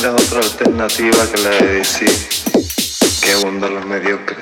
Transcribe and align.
mira 0.00 0.12
otra 0.14 0.38
alternativa 0.38 1.26
que 1.30 1.42
la 1.42 1.50
de 1.50 1.74
decir 1.74 2.10
que 3.22 3.32
abundan 3.32 3.74
los 3.74 3.84
mediocres. 3.84 4.38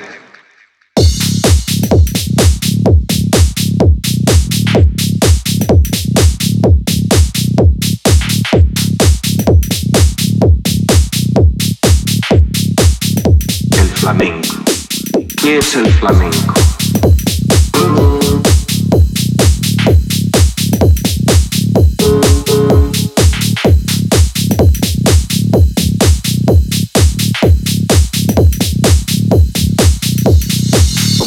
El 13.71 13.89
flamenco. 13.95 14.55
¿Qué 15.41 15.57
es 15.57 15.75
el 15.75 15.91
flamenco? 15.93 16.68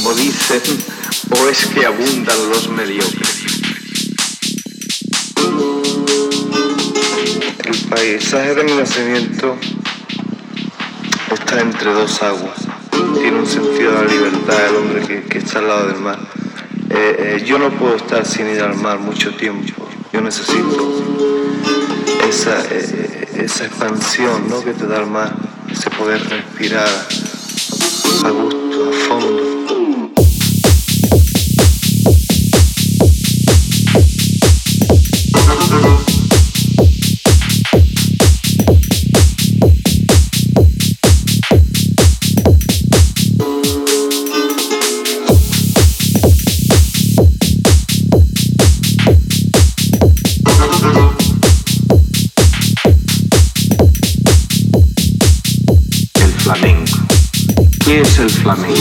O 0.05 1.49
es 1.49 1.67
que 1.67 1.87
abundan 1.87 2.37
los 2.51 2.69
mediocres. 2.71 3.45
El 7.65 7.79
paisaje 7.89 8.55
de 8.57 8.65
mi 8.65 8.73
nacimiento 8.73 9.57
está 11.33 11.61
entre 11.61 11.93
dos 11.93 12.21
aguas. 12.21 12.59
Tiene 13.15 13.39
un 13.39 13.47
sentido 13.47 13.93
de 13.93 14.05
la 14.05 14.13
libertad 14.13 14.59
del 14.59 14.77
hombre 14.77 15.25
que, 15.29 15.39
está 15.39 15.61
al 15.61 15.69
lado 15.69 15.87
del 15.87 16.01
mar. 16.01 16.19
Eh, 16.91 17.37
eh, 17.39 17.45
yo 17.47 17.59
no 17.59 17.71
puedo 17.71 17.95
estar 17.95 18.27
sin 18.27 18.49
ir 18.49 18.61
al 18.61 18.75
mar 18.75 18.99
mucho 18.99 19.33
tiempo. 19.37 19.89
Yo 20.13 20.21
necesito 20.21 21.05
esa, 22.29 22.61
eh, 22.71 23.29
esa 23.37 23.67
expansión 23.67 24.49
¿no? 24.49 24.65
que 24.65 24.73
te 24.73 24.87
da 24.87 24.99
el 24.99 25.07
mar, 25.07 25.33
ese 25.71 25.91
poder 25.91 26.29
respirar 26.29 26.89
a 28.25 28.31
gusto, 28.31 28.91
a 28.91 29.09
fondo. 29.09 29.42
El 57.93 58.31
flamenco. 58.31 58.81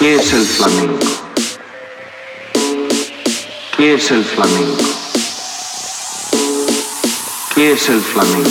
¿Qué 0.00 0.14
es 0.14 0.32
el 0.32 0.46
flamenco? 0.46 1.06
¿Qué 3.76 3.94
es 3.96 4.10
el 4.10 4.24
flamenco? 4.24 4.84
¿Qué 7.54 7.72
es 7.72 7.88
el 7.90 8.00
flamenco? 8.00 8.50